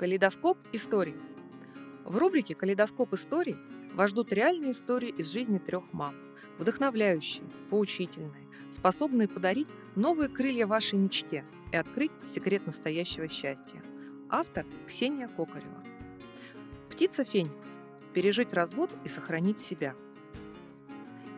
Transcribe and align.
Калейдоскоп 0.00 0.56
историй. 0.72 1.14
В 2.06 2.16
рубрике 2.16 2.54
«Калейдоскоп 2.54 3.12
историй» 3.12 3.58
вас 3.92 4.12
ждут 4.12 4.32
реальные 4.32 4.70
истории 4.70 5.10
из 5.10 5.30
жизни 5.30 5.58
трех 5.58 5.92
мам. 5.92 6.14
Вдохновляющие, 6.58 7.44
поучительные, 7.68 8.48
способные 8.72 9.28
подарить 9.28 9.68
новые 9.96 10.30
крылья 10.30 10.66
вашей 10.66 10.98
мечте 10.98 11.44
и 11.70 11.76
открыть 11.76 12.12
секрет 12.24 12.64
настоящего 12.64 13.28
счастья. 13.28 13.82
Автор 14.30 14.64
Ксения 14.88 15.28
Кокарева. 15.28 15.84
Птица 16.88 17.22
Феникс. 17.22 17.78
Пережить 18.14 18.54
развод 18.54 18.90
и 19.04 19.08
сохранить 19.08 19.58
себя. 19.58 19.94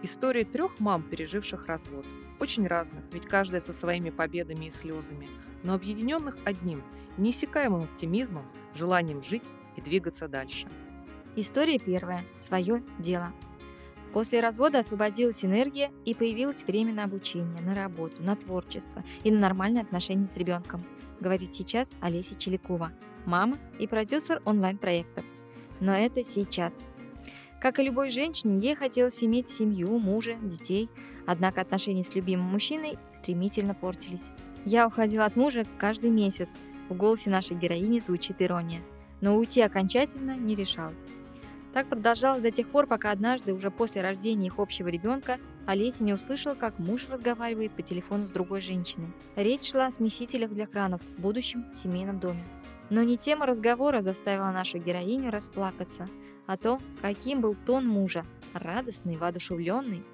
История 0.02 0.44
трех 0.44 0.80
мам, 0.80 1.04
переживших 1.04 1.66
развод. 1.66 2.04
Очень 2.40 2.66
разных, 2.66 3.04
ведь 3.12 3.26
каждая 3.26 3.60
со 3.60 3.72
своими 3.72 4.10
победами 4.10 4.66
и 4.66 4.70
слезами, 4.70 5.28
но 5.62 5.74
объединенных 5.74 6.36
одним, 6.44 6.82
неиссякаемым 7.18 7.84
оптимизмом, 7.84 8.44
желанием 8.74 9.22
жить 9.22 9.44
и 9.76 9.80
двигаться 9.80 10.26
дальше. 10.26 10.66
История 11.36 11.78
первая. 11.78 12.24
Свое 12.36 12.82
дело. 12.98 13.32
После 14.12 14.40
развода 14.40 14.80
освободилась 14.80 15.44
энергия 15.44 15.92
и 16.04 16.14
появилось 16.14 16.64
время 16.64 16.92
на 16.92 17.04
обучение, 17.04 17.62
на 17.62 17.74
работу, 17.74 18.22
на 18.22 18.34
творчество 18.34 19.04
и 19.22 19.30
на 19.30 19.38
нормальные 19.38 19.82
отношения 19.82 20.26
с 20.26 20.36
ребенком, 20.36 20.84
говорит 21.20 21.54
сейчас 21.54 21.94
Олеся 22.00 22.34
Челякова, 22.34 22.92
мама 23.24 23.56
и 23.78 23.86
продюсер 23.86 24.42
онлайн-проектов. 24.44 25.24
Но 25.80 25.96
это 25.96 26.24
сейчас. 26.24 26.84
Как 27.62 27.78
и 27.78 27.84
любой 27.84 28.10
женщине, 28.10 28.58
ей 28.58 28.74
хотелось 28.74 29.22
иметь 29.22 29.48
семью, 29.48 29.96
мужа, 30.00 30.34
детей, 30.42 30.88
однако 31.26 31.60
отношения 31.60 32.02
с 32.02 32.12
любимым 32.12 32.46
мужчиной 32.46 32.98
стремительно 33.14 33.72
портились. 33.72 34.30
Я 34.64 34.84
уходила 34.84 35.26
от 35.26 35.36
мужа 35.36 35.64
каждый 35.78 36.10
месяц. 36.10 36.58
В 36.88 36.96
голосе 36.96 37.30
нашей 37.30 37.56
героини 37.56 38.00
звучит 38.00 38.42
ирония. 38.42 38.80
Но 39.20 39.36
уйти 39.36 39.60
окончательно 39.60 40.36
не 40.36 40.56
решалась. 40.56 40.98
Так 41.72 41.86
продолжалось 41.86 42.42
до 42.42 42.50
тех 42.50 42.66
пор, 42.66 42.88
пока 42.88 43.12
однажды, 43.12 43.54
уже 43.54 43.70
после 43.70 44.02
рождения 44.02 44.48
их 44.48 44.58
общего 44.58 44.88
ребенка, 44.88 45.38
Олеся 45.64 46.02
не 46.02 46.14
услышала, 46.14 46.56
как 46.56 46.80
муж 46.80 47.06
разговаривает 47.08 47.70
по 47.70 47.82
телефону 47.82 48.26
с 48.26 48.30
другой 48.30 48.60
женщиной. 48.60 49.12
Речь 49.36 49.70
шла 49.70 49.86
о 49.86 49.92
смесителях 49.92 50.50
для 50.50 50.66
кранов 50.66 51.00
в 51.16 51.20
будущем 51.20 51.66
семейном 51.76 52.18
доме. 52.18 52.42
Но 52.90 53.04
не 53.04 53.16
тема 53.16 53.46
разговора 53.46 54.00
заставила 54.00 54.50
нашу 54.50 54.78
героиню 54.78 55.30
расплакаться, 55.30 56.08
а 56.52 56.58
то, 56.58 56.82
каким 57.00 57.40
был 57.40 57.54
тон 57.54 57.88
мужа, 57.88 58.26
радостный, 58.52 59.16
воодушевленный. 59.16 60.04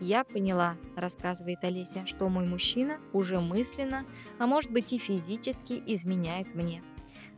«Я 0.00 0.24
поняла»,– 0.24 0.76
рассказывает 0.96 1.62
Олеся,– 1.62 2.04
«что 2.06 2.28
мой 2.28 2.44
мужчина 2.44 2.98
уже 3.12 3.38
мысленно, 3.38 4.04
а 4.40 4.48
может 4.48 4.72
быть 4.72 4.92
и 4.92 4.98
физически 4.98 5.80
изменяет 5.86 6.56
мне». 6.56 6.82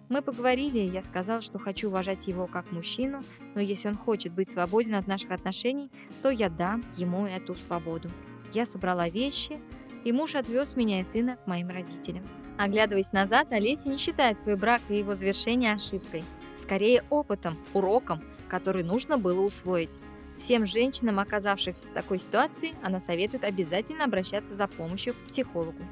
Мы 0.08 0.22
поговорили, 0.22 0.78
я 0.78 1.02
сказал, 1.02 1.42
что 1.42 1.58
хочу 1.58 1.88
уважать 1.88 2.27
его 2.27 2.46
как 2.46 2.72
мужчину, 2.72 3.22
но 3.55 3.60
если 3.60 3.88
он 3.88 3.98
хочет 3.98 4.32
быть 4.32 4.48
свободен 4.48 4.94
от 4.94 5.06
наших 5.06 5.30
отношений, 5.30 5.90
то 6.22 6.30
я 6.30 6.48
дам 6.48 6.83
ему 6.96 7.27
эту 7.27 7.55
свободу. 7.55 8.10
Я 8.55 8.64
собрала 8.64 9.10
вещи, 9.10 9.60
и 10.05 10.12
муж 10.12 10.36
отвез 10.36 10.74
меня 10.74 11.02
и 11.02 11.05
сына 11.05 11.36
к 11.36 11.46
моим 11.46 11.68
родителям. 11.68 12.27
Оглядываясь 12.56 13.12
назад, 13.12 13.52
Олеся 13.52 13.90
не 13.90 13.98
считает 13.98 14.40
свой 14.40 14.56
брак 14.56 14.80
и 14.88 14.96
его 14.96 15.14
завершение 15.14 15.74
ошибкой. 15.74 16.24
Скорее 16.56 17.05
опытом, 17.10 17.58
уроком, 17.74 18.22
который 18.48 18.82
нужно 18.82 19.18
было 19.18 19.41
усвоить. 19.41 19.98
Всем 20.38 20.66
женщинам, 20.66 21.18
оказавшимся 21.18 21.88
в 21.88 21.92
такой 21.92 22.18
ситуации, 22.18 22.74
она 22.82 23.00
советует 23.00 23.44
обязательно 23.44 24.05
обращаться 24.05 24.56
за 24.56 24.68
помощью 24.68 25.14
к 25.14 25.28
психологу. 25.28 25.82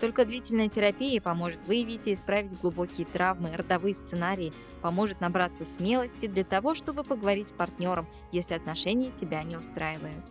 Только 0.00 0.24
длительная 0.24 0.68
терапия 0.68 1.20
поможет 1.20 1.60
выявить 1.66 2.06
и 2.06 2.14
исправить 2.14 2.58
глубокие 2.60 3.06
травмы, 3.06 3.56
родовые 3.56 3.94
сценарии, 3.94 4.52
поможет 4.82 5.20
набраться 5.20 5.64
смелости 5.64 6.26
для 6.26 6.44
того, 6.44 6.74
чтобы 6.74 7.04
поговорить 7.04 7.48
с 7.48 7.52
партнером, 7.52 8.06
если 8.32 8.54
отношения 8.54 9.10
тебя 9.12 9.42
не 9.42 9.56
устраивают. 9.56 10.24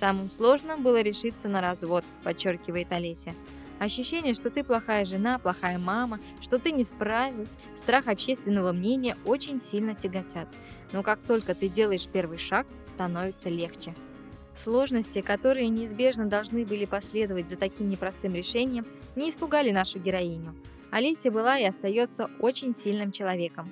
Самым 0.00 0.30
сложным 0.30 0.82
было 0.82 1.00
решиться 1.00 1.48
на 1.48 1.60
развод, 1.60 2.04
подчеркивает 2.24 2.90
Олеся. 2.90 3.34
Ощущение, 3.78 4.32
что 4.32 4.50
ты 4.50 4.64
плохая 4.64 5.04
жена, 5.04 5.38
плохая 5.38 5.78
мама, 5.78 6.18
что 6.40 6.58
ты 6.58 6.72
не 6.72 6.82
справилась, 6.82 7.56
страх 7.76 8.06
общественного 8.06 8.72
мнения 8.72 9.16
очень 9.24 9.58
сильно 9.58 9.94
тяготят. 9.94 10.48
Но 10.92 11.02
как 11.02 11.20
только 11.20 11.54
ты 11.54 11.68
делаешь 11.68 12.08
первый 12.10 12.38
шаг, 12.38 12.66
становится 12.94 13.50
легче. 13.50 13.94
Сложности, 14.62 15.20
которые 15.20 15.68
неизбежно 15.68 16.26
должны 16.26 16.64
были 16.64 16.86
последовать 16.86 17.50
за 17.50 17.56
таким 17.56 17.90
непростым 17.90 18.34
решением, 18.34 18.86
не 19.14 19.28
испугали 19.28 19.70
нашу 19.70 19.98
героиню. 19.98 20.54
Олеся 20.90 21.30
была 21.30 21.58
и 21.58 21.64
остается 21.64 22.30
очень 22.38 22.74
сильным 22.74 23.12
человеком. 23.12 23.70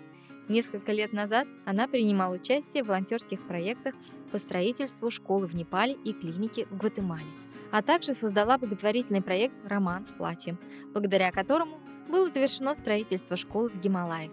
Несколько 0.48 0.92
лет 0.92 1.14
назад 1.14 1.48
она 1.64 1.88
принимала 1.88 2.34
участие 2.34 2.84
в 2.84 2.88
волонтерских 2.88 3.40
проектах 3.46 3.94
по 4.30 4.38
строительству 4.38 5.10
школы 5.10 5.46
в 5.46 5.54
Непале 5.54 5.96
и 6.04 6.12
клиники 6.12 6.66
в 6.70 6.76
Гватемале, 6.76 7.24
а 7.74 7.82
также 7.82 8.14
создала 8.14 8.56
благотворительный 8.56 9.20
проект 9.20 9.56
«Роман 9.66 10.06
с 10.06 10.12
платьем», 10.12 10.60
благодаря 10.92 11.32
которому 11.32 11.80
было 12.08 12.30
завершено 12.30 12.76
строительство 12.76 13.36
школы 13.36 13.68
в 13.68 13.80
Гималаях. 13.80 14.30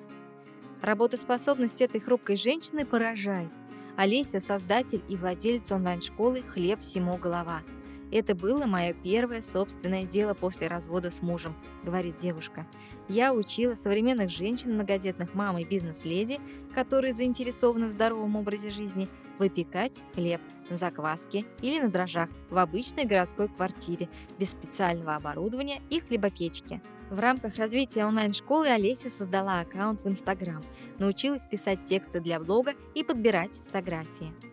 Работоспособность 0.83 1.81
этой 1.81 1.99
хрупкой 1.99 2.37
женщины 2.37 2.85
поражает. 2.85 3.49
Олеся– 3.97 4.39
создатель 4.41 5.01
и 5.09 5.15
владелец 5.15 5.71
онлайн-школы 5.71 6.43
«Хлеб 6.43 6.81
всему 6.81 7.17
голова». 7.17 7.63
«Это 8.11 8.35
было 8.35 8.67
мое 8.67 8.93
первое 8.93 9.41
собственное 9.41 10.03
дело 10.03 10.35
после 10.35 10.67
развода 10.67 11.09
с 11.09 11.23
мужем»,– 11.23 11.55
говорит 11.83 12.19
девушка. 12.19 12.67
«Я 13.09 13.33
учила 13.33 13.73
современных 13.73 14.29
женщин, 14.29 14.75
многодетных 14.75 15.33
мам 15.33 15.57
и 15.57 15.65
бизнес-леди, 15.65 16.39
которые 16.75 17.11
заинтересованы 17.11 17.87
в 17.87 17.91
здоровом 17.91 18.35
образе 18.35 18.69
жизни, 18.69 19.09
выпекать 19.41 20.03
хлеб 20.13 20.39
на 20.69 20.77
закваске 20.77 21.45
или 21.61 21.79
на 21.79 21.89
дрожжах 21.89 22.29
в 22.51 22.57
обычной 22.59 23.05
городской 23.05 23.49
квартире 23.49 24.07
без 24.37 24.51
специального 24.51 25.15
оборудования 25.15 25.81
и 25.89 25.99
хлебопечки. 25.99 26.79
В 27.09 27.19
рамках 27.19 27.55
развития 27.55 28.05
онлайн-школы 28.05 28.69
Олеся 28.69 29.09
создала 29.09 29.61
аккаунт 29.61 30.03
в 30.03 30.07
Инстаграм, 30.07 30.61
научилась 30.99 31.45
писать 31.45 31.83
тексты 31.85 32.19
для 32.19 32.39
блога 32.39 32.75
и 32.93 33.03
подбирать 33.03 33.55
фотографии. 33.65 34.50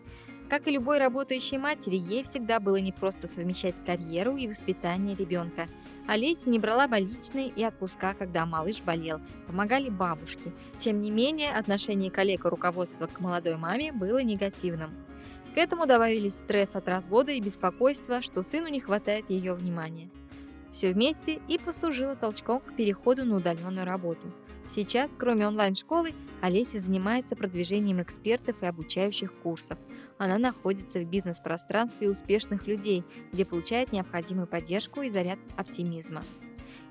Как 0.49 0.67
и 0.67 0.71
любой 0.71 0.97
работающей 0.97 1.59
матери, 1.59 1.95
ей 1.95 2.23
всегда 2.23 2.59
было 2.59 2.77
непросто 2.77 3.27
совмещать 3.27 3.75
карьеру 3.85 4.35
и 4.35 4.47
воспитание 4.47 5.15
ребенка. 5.15 5.67
Олеся 6.07 6.49
не 6.49 6.57
брала 6.57 6.87
больничные 6.87 7.49
и 7.49 7.63
отпуска, 7.63 8.15
когда 8.17 8.47
малыш 8.47 8.81
болел, 8.81 9.21
помогали 9.45 9.89
бабушки. 9.89 10.51
Тем 10.79 11.03
не 11.03 11.11
менее, 11.11 11.51
отношение 11.51 12.09
коллег 12.09 12.45
и 12.45 12.49
руководства 12.49 13.05
к 13.05 13.19
молодой 13.19 13.57
маме 13.57 13.91
было 13.91 14.23
негативным. 14.23 14.89
К 15.53 15.57
этому 15.57 15.85
добавились 15.85 16.33
стресс 16.33 16.75
от 16.75 16.87
развода 16.87 17.31
и 17.31 17.41
беспокойство, 17.41 18.23
что 18.23 18.41
сыну 18.41 18.69
не 18.69 18.79
хватает 18.79 19.29
ее 19.29 19.53
внимания. 19.53 20.09
Все 20.73 20.93
вместе 20.93 21.41
и 21.47 21.59
послужило 21.59 22.15
толчком 22.15 22.59
к 22.59 22.75
переходу 22.75 23.23
на 23.23 23.35
удаленную 23.35 23.85
работу. 23.85 24.31
Сейчас, 24.73 25.15
кроме 25.17 25.47
онлайн-школы, 25.47 26.13
Олеся 26.41 26.79
занимается 26.79 27.35
продвижением 27.35 28.01
экспертов 28.01 28.55
и 28.61 28.67
обучающих 28.67 29.33
курсов. 29.33 29.79
Она 30.19 30.37
находится 30.37 30.99
в 30.99 31.05
бизнес-пространстве 31.05 32.09
успешных 32.09 32.67
людей, 32.67 33.05
где 33.31 33.45
получает 33.45 33.93
необходимую 33.93 34.47
поддержку 34.47 35.01
и 35.01 35.09
заряд 35.09 35.39
оптимизма. 35.55 36.23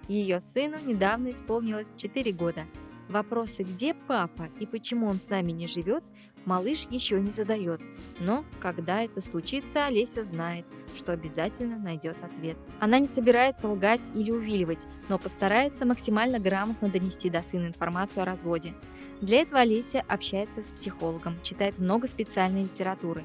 Ее 0.08 0.40
сыну 0.40 0.78
недавно 0.84 1.30
исполнилось 1.30 1.92
4 1.96 2.32
года. 2.32 2.64
Вопросы 3.10 3.62
«Где 3.62 3.94
папа?» 3.94 4.48
и 4.58 4.66
«Почему 4.66 5.06
он 5.06 5.20
с 5.20 5.28
нами 5.28 5.52
не 5.52 5.66
живет?» 5.66 6.02
малыш 6.48 6.86
еще 6.90 7.20
не 7.20 7.30
задает. 7.30 7.80
Но 8.18 8.44
когда 8.58 9.02
это 9.02 9.20
случится, 9.20 9.86
Олеся 9.86 10.24
знает, 10.24 10.64
что 10.96 11.12
обязательно 11.12 11.78
найдет 11.78 12.16
ответ. 12.22 12.56
Она 12.80 12.98
не 12.98 13.06
собирается 13.06 13.68
лгать 13.68 14.10
или 14.14 14.30
увиливать, 14.30 14.86
но 15.08 15.18
постарается 15.18 15.84
максимально 15.84 16.38
грамотно 16.38 16.88
донести 16.88 17.28
до 17.28 17.42
сына 17.42 17.66
информацию 17.66 18.22
о 18.22 18.26
разводе. 18.26 18.72
Для 19.20 19.42
этого 19.42 19.60
Олеся 19.60 20.04
общается 20.06 20.62
с 20.62 20.70
психологом, 20.70 21.36
читает 21.42 21.78
много 21.78 22.06
специальной 22.06 22.64
литературы. 22.64 23.24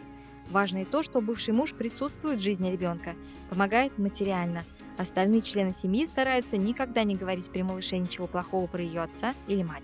Важно 0.50 0.80
и 0.80 0.86
то, 0.86 1.04
что 1.04 1.22
бывший 1.22 1.54
муж 1.54 1.74
присутствует 1.74 2.40
в 2.40 2.44
жизни 2.44 2.72
ребенка, 2.72 3.16
помогает 3.50 3.98
материально. 4.00 4.63
Остальные 4.98 5.42
члены 5.42 5.72
семьи 5.72 6.06
стараются 6.06 6.57
никогда 6.57 7.04
не 7.04 7.16
говорить 7.16 7.50
при 7.50 7.62
малыше 7.62 7.98
ничего 7.98 8.28
плохого 8.28 8.68
про 8.68 8.81
ее 8.81 9.01
отца 9.01 9.34
или 9.48 9.63
мать. 9.63 9.84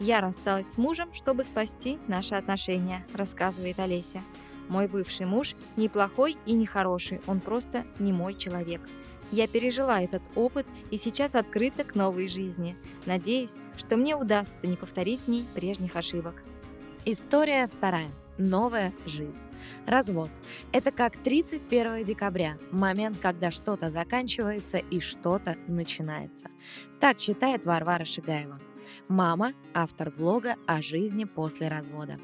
«Я 0.00 0.20
рассталась 0.20 0.72
с 0.72 0.78
мужем, 0.78 1.12
чтобы 1.12 1.44
спасти 1.44 1.98
наши 2.06 2.36
отношения»,– 2.36 3.04
рассказывает 3.12 3.80
Олеся. 3.80 4.22
«Мой 4.68 4.86
бывший 4.86 5.26
муж 5.26 5.56
неплохой 5.76 6.36
и 6.46 6.52
не 6.52 6.66
хороший, 6.66 7.20
он 7.26 7.40
просто 7.40 7.84
не 7.98 8.12
мой 8.12 8.34
человек. 8.34 8.80
Я 9.30 9.46
пережила 9.46 10.00
этот 10.00 10.22
опыт 10.34 10.66
и 10.90 10.98
сейчас 10.98 11.34
открыта 11.34 11.84
к 11.84 11.94
новой 11.94 12.28
жизни. 12.28 12.76
Надеюсь, 13.06 13.56
что 13.76 13.96
мне 13.96 14.16
удастся 14.16 14.66
не 14.66 14.76
повторить 14.76 15.22
в 15.22 15.28
ней 15.28 15.44
прежних 15.54 15.96
ошибок». 15.96 16.42
История 17.04 17.66
вторая. 17.66 18.10
Новая 18.38 18.92
жизнь. 19.06 19.40
Развод. 19.86 20.30
Это 20.72 20.92
как 20.92 21.16
31 21.16 22.04
декабря, 22.04 22.58
момент, 22.70 23.18
когда 23.18 23.50
что-то 23.50 23.90
заканчивается 23.90 24.78
и 24.78 25.00
что-то 25.00 25.56
начинается. 25.66 26.48
Так 27.00 27.18
считает 27.18 27.64
Варвара 27.64 28.04
Шигаева. 28.04 28.60
Мама– 29.08 29.54
автор 29.74 30.10
блога 30.10 30.56
о 30.66 30.82
жизни 30.82 31.24
после 31.24 31.68
развода. 31.68 32.18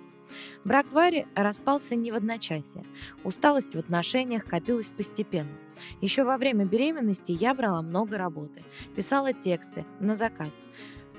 Брак 0.64 0.92
Вари 0.92 1.26
распался 1.34 1.94
не 1.94 2.12
в 2.12 2.14
одночасье. 2.14 2.84
Усталость 3.22 3.74
в 3.74 3.78
отношениях 3.78 4.44
копилась 4.44 4.90
постепенно. 4.90 5.56
Еще 6.00 6.24
во 6.24 6.36
время 6.36 6.64
беременности 6.64 7.32
я 7.32 7.54
брала 7.54 7.82
много 7.82 8.18
работы, 8.18 8.64
писала 8.94 9.32
тексты 9.32 9.84
на 10.00 10.16
заказ, 10.16 10.64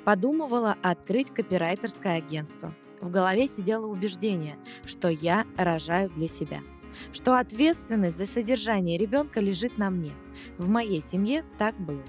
подумывала 0.04 0.78
открыть 0.82 1.30
копирайтерское 1.30 2.18
агентство. 2.18 2.74
В 3.02 3.12
голове 3.12 3.48
сидело 3.48 3.88
убеждение, 3.88 4.58
что 4.86 5.10
я 5.10 5.46
рожаю 5.58 6.10
для 6.10 6.28
себя– 6.28 6.62
что 7.14 7.38
ответственность 7.38 8.18
за 8.18 8.26
содержание 8.26 8.98
ребенка 8.98 9.40
лежит 9.40 9.78
на 9.78 9.90
мне. 9.90 10.12
В 10.58 10.68
моей 10.68 11.02
семье 11.02 11.44
так 11.58 11.76
было. 11.80 12.04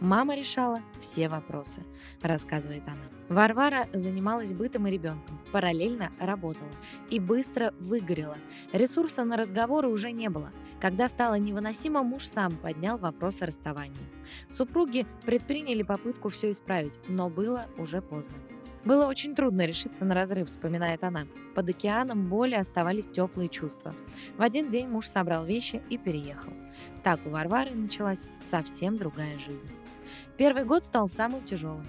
Мама 0.00 0.36
решала 0.36 0.80
все 1.00 1.28
вопросы, 1.28 1.82
рассказывает 2.22 2.84
она. 2.86 3.02
Варвара 3.28 3.88
занималась 3.92 4.54
бытом 4.54 4.86
и 4.86 4.92
ребенком, 4.92 5.40
параллельно 5.50 6.12
работала 6.20 6.70
и 7.10 7.18
быстро 7.18 7.74
выгорела. 7.80 8.38
Ресурса 8.72 9.24
на 9.24 9.36
разговоры 9.36 9.88
уже 9.88 10.12
не 10.12 10.30
было. 10.30 10.52
Когда 10.80 11.08
стало 11.08 11.34
невыносимо, 11.34 12.04
муж 12.04 12.26
сам 12.26 12.52
поднял 12.52 12.96
вопрос 12.96 13.42
о 13.42 13.46
расставании. 13.46 13.96
Супруги 14.48 15.04
предприняли 15.26 15.82
попытку 15.82 16.28
все 16.28 16.52
исправить, 16.52 17.00
но 17.08 17.28
было 17.28 17.66
уже 17.76 18.00
поздно. 18.00 18.36
Было 18.84 19.06
очень 19.06 19.34
трудно 19.34 19.66
решиться 19.66 20.04
на 20.04 20.14
разрыв, 20.14 20.48
вспоминает 20.48 21.02
она. 21.02 21.26
Под 21.54 21.68
океаном 21.68 22.28
боли 22.28 22.54
оставались 22.54 23.10
теплые 23.10 23.48
чувства. 23.48 23.94
В 24.36 24.42
один 24.42 24.70
день 24.70 24.86
муж 24.86 25.08
собрал 25.08 25.44
вещи 25.44 25.82
и 25.90 25.98
переехал. 25.98 26.52
Так 27.02 27.20
у 27.26 27.30
Варвары 27.30 27.74
началась 27.74 28.24
совсем 28.42 28.96
другая 28.96 29.38
жизнь. 29.38 29.68
Первый 30.36 30.64
год 30.64 30.84
стал 30.84 31.08
самым 31.08 31.44
тяжелым. 31.44 31.86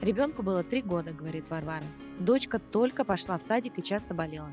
Ребенку 0.00 0.42
было 0.42 0.62
три 0.64 0.80
года, 0.80 1.12
говорит 1.12 1.44
Варвара. 1.50 1.84
Дочка 2.18 2.58
только 2.58 3.04
пошла 3.04 3.38
в 3.38 3.42
садик 3.42 3.78
и 3.78 3.82
часто 3.82 4.14
болела. 4.14 4.50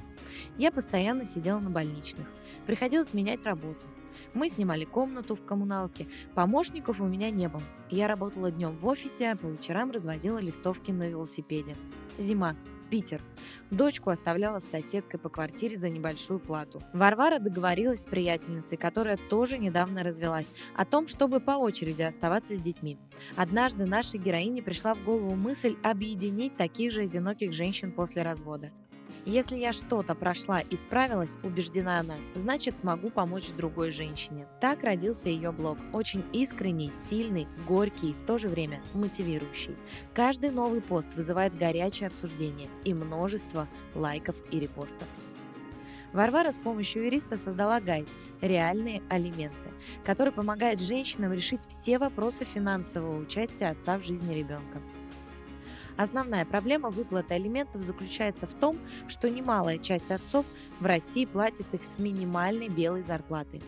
Я 0.57 0.71
постоянно 0.71 1.25
сидела 1.25 1.59
на 1.59 1.69
больничных. 1.69 2.27
Приходилось 2.65 3.13
менять 3.13 3.45
работу. 3.45 3.85
Мы 4.33 4.49
снимали 4.49 4.83
комнату 4.83 5.35
в 5.35 5.45
коммуналке. 5.45 6.07
Помощников 6.35 6.99
у 6.99 7.05
меня 7.05 7.29
не 7.29 7.47
было. 7.47 7.63
Я 7.89 8.07
работала 8.07 8.51
днем 8.51 8.75
в 8.75 8.85
офисе, 8.87 9.31
а 9.31 9.37
по 9.37 9.45
вечерам 9.45 9.91
развозила 9.91 10.39
листовки 10.39 10.91
на 10.91 11.07
велосипеде. 11.07 11.77
Зима. 12.17 12.55
Питер. 12.89 13.21
Дочку 13.71 14.09
оставляла 14.09 14.59
с 14.59 14.69
соседкой 14.69 15.19
по 15.19 15.29
квартире 15.29 15.77
за 15.77 15.89
небольшую 15.89 16.39
плату. 16.39 16.81
Варвара 16.93 17.39
договорилась 17.39 18.03
с 18.03 18.05
приятельницей, 18.05 18.77
которая 18.77 19.17
тоже 19.29 19.57
недавно 19.57 20.03
развелась, 20.03 20.53
о 20.75 20.85
том, 20.85 21.07
чтобы 21.07 21.39
по 21.39 21.51
очереди 21.51 22.01
оставаться 22.01 22.55
с 22.57 22.61
детьми. 22.61 22.97
Однажды 23.35 23.85
нашей 23.85 24.19
героине 24.19 24.61
пришла 24.61 24.93
в 24.93 25.03
голову 25.03 25.35
мысль 25.35 25.75
объединить 25.83 26.55
таких 26.55 26.91
же 26.91 27.01
одиноких 27.01 27.53
женщин 27.53 27.91
после 27.91 28.23
развода. 28.23 28.71
Если 29.25 29.57
я 29.57 29.73
что-то 29.73 30.15
прошла 30.15 30.61
и 30.61 30.75
справилась, 30.75 31.37
убеждена 31.43 31.99
она, 31.99 32.15
значит 32.35 32.77
смогу 32.77 33.09
помочь 33.09 33.49
другой 33.57 33.91
женщине. 33.91 34.47
Так 34.61 34.83
родился 34.83 35.29
ее 35.29 35.51
блог. 35.51 35.77
Очень 35.93 36.23
искренний, 36.33 36.91
сильный, 36.91 37.47
горький 37.67 38.13
в 38.13 38.25
то 38.25 38.37
же 38.37 38.47
время 38.47 38.81
мотивирующий. 38.93 39.75
Каждый 40.13 40.51
новый 40.51 40.81
пост 40.81 41.13
вызывает 41.15 41.57
горячее 41.57 42.07
обсуждение 42.07 42.69
и 42.85 42.93
множество 42.93 43.67
лайков 43.95 44.35
и 44.51 44.59
репостов. 44.59 45.07
Варвара 46.13 46.51
с 46.51 46.57
помощью 46.57 47.03
юриста 47.03 47.37
создала 47.37 47.81
гайд 47.81 48.07
«Реальные 48.41 49.01
алименты», 49.09 49.71
который 50.05 50.31
помогает 50.31 50.79
женщинам 50.79 51.33
решить 51.33 51.61
все 51.67 51.99
вопросы 51.99 52.45
финансового 52.45 53.19
участия 53.19 53.67
отца 53.67 53.97
в 53.99 54.05
жизни 54.05 54.33
ребенка. 54.33 54.81
Основная 55.97 56.45
проблема 56.45 56.89
выплаты 56.91 57.33
алиментов 57.33 57.83
заключается 57.83 58.45
в 58.45 58.53
том, 58.53 58.77
что 59.07 59.29
немалая 59.29 59.79
часть 59.79 60.11
отцов 60.11 60.45
в 60.79 60.85
России 60.85 61.25
платит 61.25 61.65
их 61.73 61.83
с 61.83 61.97
минимальной 61.97 62.69
белой 62.69 63.01
зарплаты. 63.01 63.61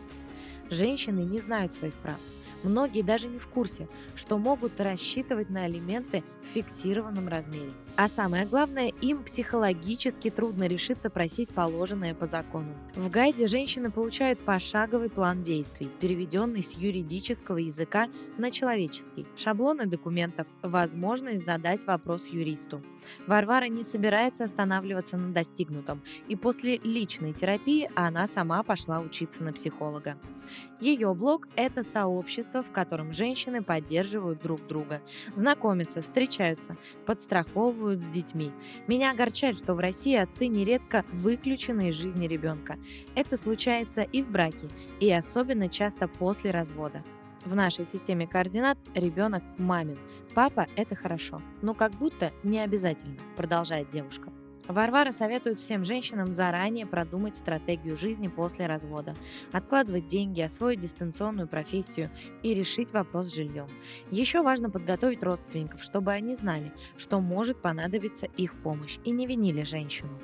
Женщины 0.69 1.21
не 1.21 1.39
знают 1.39 1.73
своих 1.73 1.95
прав. 1.95 2.19
Многие 2.61 3.01
даже 3.01 3.27
не 3.27 3.39
в 3.39 3.47
курсе, 3.47 3.87
что 4.15 4.37
могут 4.37 4.79
рассчитывать 4.79 5.49
на 5.49 5.63
алименты 5.63 6.23
в 6.43 6.53
фиксированном 6.53 7.27
размере. 7.27 7.71
А 7.95 8.07
самое 8.07 8.45
главное, 8.45 8.93
им 9.01 9.23
психологически 9.23 10.29
трудно 10.29 10.67
решиться 10.67 11.09
просить 11.09 11.49
положенное 11.49 12.13
по 12.13 12.25
закону. 12.25 12.73
В 12.95 13.09
гайде 13.09 13.47
женщины 13.47 13.91
получают 13.91 14.39
пошаговый 14.39 15.09
план 15.09 15.43
действий, 15.43 15.89
переведенный 15.99 16.63
с 16.63 16.71
юридического 16.71 17.57
языка 17.57 18.07
на 18.37 18.51
человеческий, 18.51 19.25
шаблоны 19.35 19.85
документов, 19.85 20.47
возможность 20.61 21.43
задать 21.43 21.85
вопрос 21.85 22.27
юристу. 22.27 22.81
Варвара 23.27 23.65
не 23.65 23.83
собирается 23.83 24.43
останавливаться 24.43 25.17
на 25.17 25.33
достигнутом, 25.33 26.01
и 26.27 26.35
после 26.35 26.77
личной 26.77 27.33
терапии 27.33 27.89
она 27.95 28.27
сама 28.27 28.63
пошла 28.63 28.99
учиться 28.99 29.43
на 29.43 29.51
психолога. 29.51 30.17
Ее 30.79 31.13
блог– 31.13 31.47
это 31.55 31.83
сообщество, 31.83 32.63
в 32.63 32.71
котором 32.71 33.13
женщины 33.13 33.61
поддерживают 33.61 34.41
друг 34.41 34.65
друга, 34.67 35.01
знакомятся, 35.33 36.01
встречаются, 36.01 36.77
подстраховывают 37.05 37.88
с 37.97 38.07
детьми. 38.07 38.51
Меня 38.87 39.11
огорчает, 39.11 39.57
что 39.57 39.73
в 39.73 39.79
России 39.79 40.15
отцы 40.15 40.47
нередко 40.47 41.03
выключены 41.11 41.89
из 41.89 41.95
жизни 41.95 42.27
ребенка. 42.27 42.77
Это 43.15 43.37
случается 43.37 44.01
и 44.03 44.21
в 44.21 44.29
браке, 44.29 44.67
и 44.99 45.11
особенно 45.11 45.67
часто 45.67 46.07
после 46.07 46.51
развода. 46.51 47.03
В 47.45 47.55
нашей 47.55 47.85
системе 47.85 48.27
координат 48.27 48.77
ребенок 48.93 49.43
мамин. 49.57 49.97
Папа– 50.35 50.67
это 50.75 50.95
хорошо, 50.95 51.41
но 51.61 51.73
как 51.73 51.93
будто 51.93 52.31
не 52.43 52.59
обязательно, 52.59 53.17
продолжает 53.35 53.89
девушка. 53.89 54.31
Варвара 54.69 55.11
советует 55.11 55.59
всем 55.59 55.83
женщинам 55.83 56.31
заранее 56.31 56.85
продумать 56.85 57.35
стратегию 57.35 57.97
жизни 57.97 58.27
после 58.27 58.67
развода, 58.67 59.15
откладывать 59.51 60.05
деньги, 60.05 60.41
освоить 60.41 60.79
дистанционную 60.79 61.47
профессию 61.47 62.11
и 62.43 62.53
решить 62.53 62.93
вопрос 62.93 63.29
с 63.29 63.35
жильем. 63.35 63.65
Еще 64.11 64.43
важно 64.43 64.69
подготовить 64.69 65.23
родственников, 65.23 65.81
чтобы 65.81 66.11
они 66.11 66.35
знали, 66.35 66.71
что 66.97 67.19
может 67.19 67.63
понадобиться 67.63 68.27
их 68.37 68.53
помощь 68.61 68.99
и 69.03 69.09
не 69.09 69.25
винили 69.25 69.63
женщину. 69.63 70.19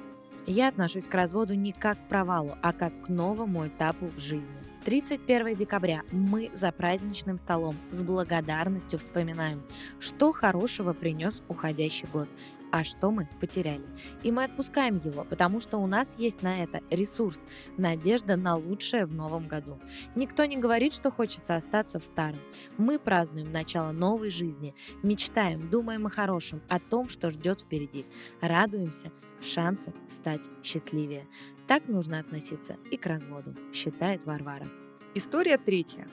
Я 0.46 0.68
отношусь 0.68 1.08
к 1.08 1.14
разводу 1.16 1.56
не 1.56 1.72
как 1.72 1.98
к 1.98 2.08
провалу, 2.08 2.56
а 2.62 2.72
как 2.72 3.06
к 3.06 3.10
новому 3.10 3.68
этапу 3.68 4.06
в 4.16 4.20
жизни. 4.20 4.56
31 4.86 5.56
декабря 5.56 6.04
мы 6.12 6.52
за 6.54 6.72
праздничным 6.72 7.40
столом 7.40 7.76
с 7.90 8.04
благодарностью 8.04 9.00
вспоминаем, 9.00 9.64
что 10.00 10.32
хорошего 10.32 10.94
принес 10.94 11.42
уходящий 11.48 12.08
год, 12.14 12.30
а 12.76 12.84
что 12.84 13.10
мы 13.10 13.26
потеряли. 13.40 13.86
И 14.22 14.34
мы 14.34 14.44
отпускаем 14.44 14.98
его, 14.98 15.24
потому 15.24 15.62
что 15.62 15.78
у 15.78 15.88
нас 15.88 16.16
есть 16.18 16.42
на 16.42 16.62
это 16.62 16.82
ресурс, 16.90 17.48
надежда 17.78 18.36
на 18.36 18.58
лучшее 18.58 19.06
в 19.06 19.14
новом 19.14 19.48
году. 19.48 19.80
Никто 20.14 20.44
не 20.44 20.58
говорит, 20.58 20.94
что 20.94 21.10
хочется 21.10 21.56
остаться 21.56 22.02
в 22.02 22.04
старом. 22.04 22.40
Мы 22.78 23.00
празднуем 23.00 23.50
начало 23.50 23.94
новой 23.94 24.30
жизни, 24.30 24.76
мечтаем, 25.04 25.70
думаем 25.70 26.06
о 26.06 26.10
хорошем, 26.10 26.62
о 26.68 26.82
том, 26.82 27.08
что 27.08 27.32
ждет 27.32 27.62
впереди. 27.62 28.06
Радуемся 28.42 29.10
шансу 29.42 29.94
стать 30.10 30.50
счастливее. 30.62 31.28
Так 31.68 31.88
нужно 31.88 32.20
относиться 32.20 32.76
и 32.92 32.98
к 32.98 33.06
разводу, 33.06 33.56
считает 33.74 34.26
Варвара. 34.26 34.68
История 35.14 35.58
третья. 35.58 36.10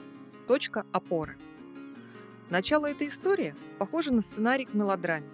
Точка 0.47 0.85
опоры. 0.93 1.37
Начало 2.49 2.89
этой 2.89 3.09
истории 3.09 3.53
похоже 3.79 4.13
на 4.13 4.21
сценарий 4.21 4.63
к 4.63 4.73
мелодраме. 4.73 5.27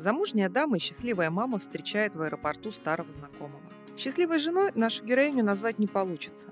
Замужняя 0.00 0.48
дама 0.48 0.76
и 0.76 0.80
счастливая 0.80 1.30
мама 1.30 1.58
встречают 1.58 2.14
в 2.14 2.22
аэропорту 2.22 2.72
старого 2.72 3.12
знакомого. 3.12 3.60
Счастливой 3.96 4.38
женой 4.38 4.72
нашу 4.74 5.04
героиню 5.04 5.44
назвать 5.44 5.78
не 5.78 5.86
получится. 5.86 6.48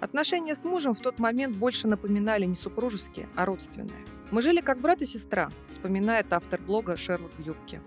Отношения 0.00 0.54
с 0.54 0.64
мужем 0.64 0.94
в 0.94 1.00
тот 1.00 1.18
момент 1.18 1.56
больше 1.56 1.88
напоминали 1.88 2.44
не 2.44 2.54
супружеские, 2.54 3.28
а 3.36 3.44
родственные. 3.44 4.04
«Мы 4.30 4.42
жили 4.42 4.60
как 4.60 4.80
брат 4.80 5.02
и 5.02 5.06
сестра», 5.06 5.50
вспоминает 5.68 6.32
автор 6.32 6.60
блога 6.60 6.96
«Шерлок 6.96 7.32
в 7.38 7.40
юбке». 7.40 7.80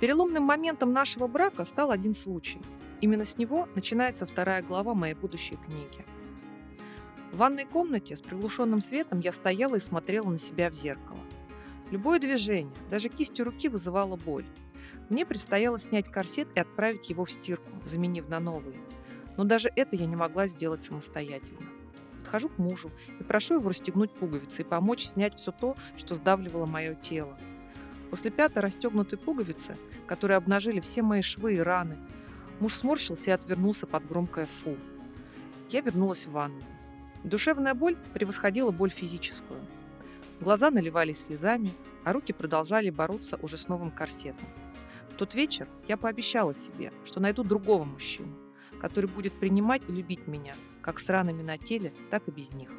Переломным 0.00 0.44
моментом 0.44 0.92
нашего 0.92 1.26
брака 1.26 1.64
стал 1.64 1.90
один 1.90 2.14
случай– 2.14 2.60
Именно 3.00 3.24
с 3.24 3.38
него 3.38 3.68
начинается 3.74 4.26
вторая 4.26 4.62
глава 4.62 4.94
моей 4.94 5.14
будущей 5.14 5.56
книги. 5.56 6.04
В 7.32 7.38
ванной 7.38 7.64
комнате 7.64 8.16
с 8.16 8.20
приглушенным 8.20 8.80
светом 8.80 9.20
я 9.20 9.32
стояла 9.32 9.76
и 9.76 9.80
смотрела 9.80 10.28
на 10.28 10.38
себя 10.38 10.68
в 10.70 10.74
зеркало. 10.74 11.20
Любое 11.90 12.18
движение, 12.18 12.72
даже 12.90 13.08
кистью 13.08 13.44
руки 13.44 13.68
вызывало 13.68 14.16
боль. 14.16 14.46
Мне 15.08 15.26
предстояло 15.26 15.78
снять 15.78 16.10
корсет 16.10 16.48
и 16.54 16.60
отправить 16.60 17.10
его 17.10 17.24
в 17.24 17.30
стирку, 17.30 17.70
заменив 17.86 18.28
на 18.28 18.40
новый. 18.40 18.76
Но 19.36 19.44
даже 19.44 19.70
это 19.74 19.96
я 19.96 20.06
не 20.06 20.16
могла 20.16 20.46
сделать 20.46 20.84
самостоятельно. 20.84 21.66
Подхожу 22.20 22.48
к 22.48 22.58
мужу 22.58 22.90
и 23.18 23.24
прошу 23.24 23.54
его 23.54 23.70
расстегнуть 23.70 24.12
пуговицы 24.12 24.62
и 24.62 24.64
помочь 24.64 25.06
снять 25.06 25.36
все 25.36 25.50
то, 25.50 25.76
что 25.96 26.14
сдавливало 26.14 26.66
мое 26.66 26.94
тело. 26.94 27.36
После 28.10 28.30
пятой 28.30 28.62
расстегнутой 28.62 29.18
пуговицы, 29.18 29.76
которые 30.06 30.36
обнажили 30.36 30.80
все 30.80 31.02
мои 31.02 31.22
швы 31.22 31.54
и 31.54 31.58
раны, 31.58 31.96
Муж 32.60 32.74
сморщился 32.74 33.30
и 33.30 33.32
отвернулся 33.32 33.86
под 33.86 34.06
громкое 34.06 34.44
«фу». 34.44 34.76
Я 35.70 35.80
вернулась 35.80 36.26
в 36.26 36.32
ванну. 36.32 36.60
Душевная 37.24 37.72
боль 37.74 37.96
превосходила 38.12 38.70
боль 38.70 38.90
физическую. 38.90 39.60
Глаза 40.40 40.70
наливались 40.70 41.24
слезами, 41.24 41.70
а 42.02 42.14
руки 42.14 42.32
продолжали 42.32 42.88
бороться 42.88 43.38
уже 43.42 43.58
с 43.58 43.68
новым 43.68 43.90
корсетом. 43.90 44.48
В 45.10 45.14
тот 45.14 45.34
вечер 45.34 45.68
я 45.86 45.98
пообещала 45.98 46.54
себе, 46.54 46.94
что 47.04 47.20
найду 47.20 47.44
другого 47.44 47.84
мужчину, 47.84 48.34
который 48.80 49.04
будет 49.10 49.34
принимать 49.34 49.82
и 49.86 49.92
любить 49.92 50.26
меня, 50.26 50.54
как 50.80 50.98
с 50.98 51.10
ранами 51.10 51.42
на 51.42 51.58
теле, 51.58 51.92
так 52.10 52.26
и 52.26 52.30
без 52.30 52.52
них. 52.52 52.70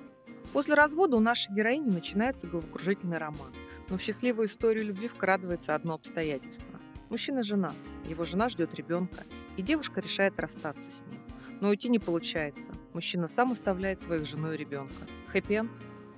После 0.54 0.74
развода 0.74 1.18
у 1.18 1.20
нашей 1.20 1.54
героини 1.54 1.92
начинается 1.92 2.48
головокружительный 2.48 3.20
роман, 3.20 3.54
но 3.90 3.98
в 3.98 4.02
счастливую 4.02 4.48
историю 4.48 4.86
любви 4.86 5.08
вкрадывается 5.08 5.76
одно 5.76 5.94
обстоятельство. 5.94 6.80
Мужчина 7.12 7.44
жена, 7.44 7.74
его 8.06 8.24
жена 8.24 8.50
ждет 8.50 8.74
ребенка, 8.74 9.24
и 9.56 9.62
девушка 9.62 10.02
решает 10.02 10.40
расстаться 10.40 10.90
с 10.90 11.04
ним. 11.06 11.22
Но 11.60 11.70
уйти 11.70 11.90
не 11.90 12.00
получается. 12.00 12.72
Мужчина 12.94 13.28
сам 13.28 13.52
оставляет 13.52 14.02
своих 14.02 14.26
жену 14.26 14.52
и 14.52 14.58
ребенка. 14.58 15.06
Хэппи-энд? 15.32 15.72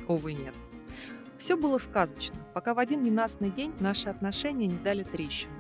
Увы, 0.08 0.34
нет. 0.34 0.54
Все 1.38 1.58
было 1.58 1.78
сказочно, 1.78 2.38
пока 2.54 2.74
в 2.74 2.80
один 2.80 3.04
ненастный 3.04 3.50
день 3.50 3.74
наши 3.80 4.10
отношения 4.10 4.68
не 4.68 4.78
дали 4.78 5.04
трещину. 5.04 5.54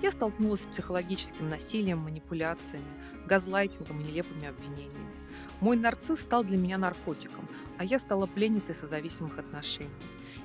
Я 0.00 0.12
столкнулась 0.12 0.62
с 0.62 0.66
психологическим 0.66 1.48
насилием, 1.48 1.98
манипуляциями, 1.98 2.86
газлайтингом 3.26 4.00
и 4.00 4.04
нелепыми 4.04 4.46
обвинениями. 4.46 5.08
Мой 5.60 5.76
нарцисс 5.76 6.20
стал 6.20 6.44
для 6.44 6.56
меня 6.56 6.78
наркотиком, 6.78 7.48
а 7.78 7.84
я 7.84 7.98
стала 7.98 8.26
пленницей 8.26 8.76
созависимых 8.76 9.38
отношений. 9.38 9.90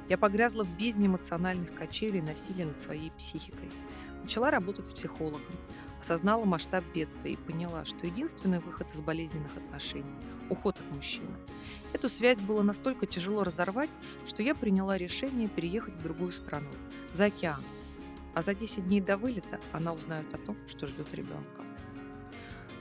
Я 0.10 0.18
погрязла 0.18 0.64
в 0.64 0.78
бездне 0.78 1.06
эмоциональных 1.06 1.74
качелей 1.74 2.20
и 2.20 2.24
насилия 2.24 2.66
над 2.66 2.82
своей 2.82 3.12
психикой. 3.12 3.72
Начала 4.24 4.50
работать 4.50 4.88
с 4.88 4.94
психологом, 4.94 5.42
осознала 6.04 6.44
масштаб 6.44 6.84
бедствия 6.94 7.32
и 7.32 7.38
поняла, 7.38 7.86
что 7.86 8.06
единственный 8.06 8.60
выход 8.60 8.88
из 8.94 9.00
болезненных 9.00 9.56
отношений– 9.56 10.14
уход 10.50 10.78
от 10.78 10.92
мужчины. 10.94 11.32
Эту 11.94 12.10
связь 12.10 12.42
было 12.42 12.62
настолько 12.62 13.06
тяжело 13.06 13.44
разорвать, 13.44 13.90
что 14.28 14.44
я 14.44 14.54
приняла 14.54 14.98
решение 14.98 15.48
переехать 15.48 15.94
в 15.94 16.04
другую 16.04 16.34
страну, 16.34 16.68
за 17.14 17.26
океан. 17.26 17.64
А 18.36 18.42
за 18.42 18.54
10 18.54 18.86
дней 18.86 19.00
до 19.00 19.16
вылета 19.16 19.62
она 19.72 19.94
узнает 19.94 20.34
о 20.34 20.38
том, 20.38 20.58
что 20.68 20.88
ждет 20.88 21.14
ребенка. 21.14 21.62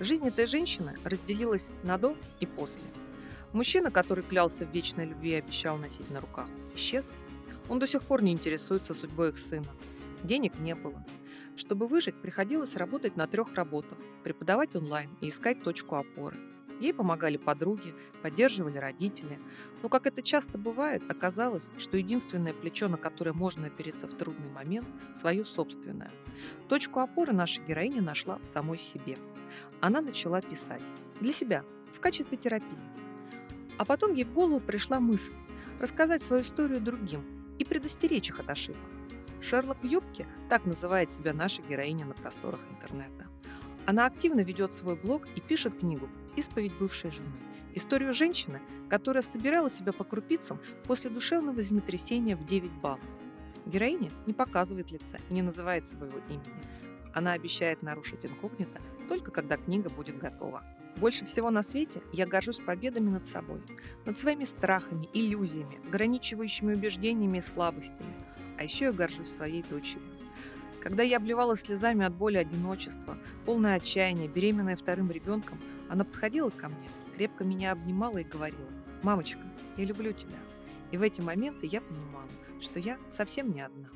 Жизнь 0.01 0.27
этой 0.27 0.47
женщины 0.47 0.97
разделилась 1.05 1.69
на 1.85 1.99
до 1.99 2.17
и 2.41 2.47
после. 2.47 2.83
Мужчина, 3.53 3.93
который 3.93 4.25
клялся 4.25 4.67
в 4.67 4.73
вечной 4.73 5.05
любви 5.05 5.31
и 5.31 5.35
обещал 5.35 5.77
носить 5.77 6.11
на 6.11 6.21
руках, 6.21 6.49
исчез. 6.75 7.05
Он 7.69 7.79
до 7.79 7.87
сих 7.87 8.03
пор 8.03 8.23
не 8.23 8.33
интересуется 8.33 8.95
судьбой 8.95 9.29
их 9.29 9.39
сына. 9.39 9.69
Денег 10.25 10.59
не 10.59 10.75
было. 10.75 11.05
Чтобы 11.57 11.87
выжить, 11.87 12.21
приходилось 12.21 12.77
работать 12.77 13.17
на 13.17 13.27
трех 13.27 13.55
работах, 13.55 13.99
преподавать 14.25 14.75
онлайн 14.77 15.11
и 15.21 15.29
искать 15.29 15.63
точку 15.63 15.97
опоры– 15.97 16.37
Ей 16.83 16.93
помогали 16.93 17.37
подруги, 17.37 17.95
поддерживали 18.23 18.77
родители. 18.77 19.39
Но, 19.83 19.89
как 19.89 20.09
это 20.09 20.21
часто 20.21 20.59
бывает, 20.59 21.09
оказалось, 21.09 21.71
что 21.79 21.97
единственное 21.97 22.53
плечо, 22.53 22.89
на 22.89 22.97
которое 22.97 23.33
можно 23.33 23.69
опереться 23.69 24.09
в 24.09 24.15
трудный 24.15 24.51
момент, 24.51 24.89
свое 25.17 25.45
собственное. 25.45 26.11
Точку 26.69 26.99
опоры 26.99 27.33
наша 27.33 27.61
героиня 27.61 28.03
нашла 28.03 28.39
в 28.39 28.45
самой 28.47 28.79
себе. 28.79 29.17
Она 29.81 30.01
начала 30.01 30.41
писать. 30.41 30.83
Для 31.21 31.33
себя, 31.33 31.65
в 31.95 32.01
качестве 32.01 32.37
терапии. 32.37 32.79
А 33.79 33.85
потом 33.85 34.15
ей 34.15 34.25
в 34.25 34.33
голову 34.33 34.59
пришла 34.59 34.99
мысль 34.99 35.35
рассказать 35.79 36.25
свою 36.25 36.43
историю 36.43 36.81
другим 36.81 37.23
и 37.61 37.65
предостеречь 37.65 38.31
их 38.31 38.41
от 38.41 38.51
ошибок. 38.51 38.83
Шерлок 39.43 39.83
в 39.83 39.85
юбке– 39.85 40.27
так 40.49 40.67
называет 40.67 41.11
себя 41.11 41.33
наша 41.33 41.63
героиня 41.63 42.05
на 42.05 42.15
просторах 42.15 42.61
интернета. 42.71 43.27
Она 43.87 44.07
активно 44.07 44.41
ведет 44.41 44.73
свой 44.73 44.97
блог 44.97 45.27
и 45.35 45.41
пишет 45.41 45.79
книгу 45.79 46.09
исповедь 46.37 46.77
бывшей 46.79 47.11
жены. 47.11 47.33
Историю 47.75 48.13
женщины, 48.13 48.61
которая 48.91 49.23
собирала 49.23 49.71
себя 49.71 49.93
по 49.93 50.05
крупицам 50.05 50.61
после 50.85 51.09
душевного 51.11 51.63
землетрясения 51.63 52.37
в 52.37 52.45
9 52.45 52.71
баллов. 52.83 53.01
Героиня 53.65 54.11
не 54.27 54.35
показывает 54.35 54.91
лица 54.91 55.17
и 55.31 55.33
не 55.33 55.43
называет 55.43 55.87
своего 55.87 56.19
имени. 56.29 56.63
Она 57.15 57.33
обещает 57.33 57.83
нарушить 57.83 58.25
инкогнито 58.25 58.81
только 59.09 59.31
когда 59.31 59.57
книга 59.57 59.89
будет 59.89 60.19
готова. 60.19 60.63
Больше 60.99 61.25
всего 61.25 61.51
на 61.51 61.63
свете 61.63 62.03
я 62.13 62.27
горжусь 62.27 62.59
победами 62.59 63.09
над 63.09 63.27
собой, 63.27 63.63
над 64.05 64.19
своими 64.19 64.45
страхами, 64.45 65.09
иллюзиями, 65.15 65.81
ограничивающими 65.89 66.75
убеждениями 66.75 67.39
и 67.39 67.41
слабостями. 67.41 68.15
А 68.63 68.65
еще 68.65 68.85
я 68.85 68.93
горжусь 68.93 69.29
своей 69.29 69.65
дочерью. 69.65 70.07
Когда 70.81 71.03
я 71.03 71.17
обливалась 71.17 71.63
слезами 71.63 72.05
от 72.05 72.15
боли 72.15 72.37
одиночества, 72.37 73.19
полное 73.45 73.75
отчаяния, 73.75 74.29
беременная 74.29 74.77
вторым 74.77 75.11
ребенком, 75.11 75.59
она 75.89 76.05
подходила 76.05 76.51
ко 76.51 76.69
мне, 76.69 76.89
крепко 77.17 77.43
меня 77.43 77.73
обнимала 77.73 78.19
и 78.19 78.23
говорила, 78.23 78.69
«Мамочка, 79.03 79.41
я 79.77 79.85
люблю 79.85 80.13
тебя». 80.13 80.39
И 80.93 80.97
в 80.97 81.03
эти 81.03 81.21
моменты 81.21 81.67
я 81.67 81.81
понимала, 81.81 82.29
что 82.61 82.79
я 82.79 82.99
совсем 83.11 83.53
не 83.53 83.63
одна. 83.63 83.89